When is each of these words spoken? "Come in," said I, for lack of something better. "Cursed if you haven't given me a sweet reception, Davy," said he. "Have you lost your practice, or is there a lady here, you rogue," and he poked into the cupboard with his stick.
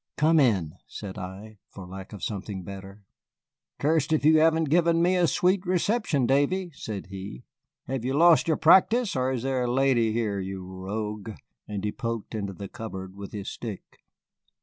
"Come 0.17 0.39
in," 0.39 0.73
said 0.87 1.19
I, 1.19 1.59
for 1.69 1.85
lack 1.85 2.11
of 2.11 2.23
something 2.23 2.63
better. 2.63 3.03
"Cursed 3.77 4.11
if 4.11 4.25
you 4.25 4.39
haven't 4.39 4.71
given 4.71 4.99
me 4.99 5.15
a 5.15 5.27
sweet 5.27 5.63
reception, 5.63 6.25
Davy," 6.25 6.71
said 6.73 7.09
he. 7.11 7.43
"Have 7.85 8.03
you 8.03 8.15
lost 8.15 8.47
your 8.47 8.57
practice, 8.57 9.15
or 9.15 9.31
is 9.31 9.43
there 9.43 9.61
a 9.61 9.71
lady 9.71 10.11
here, 10.11 10.39
you 10.39 10.65
rogue," 10.65 11.33
and 11.67 11.83
he 11.83 11.91
poked 11.91 12.33
into 12.33 12.53
the 12.53 12.67
cupboard 12.67 13.13
with 13.15 13.31
his 13.31 13.49
stick. 13.51 13.83